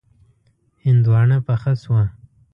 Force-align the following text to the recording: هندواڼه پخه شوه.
هندواڼه 0.83 1.37
پخه 1.47 1.73
شوه. 1.81 2.03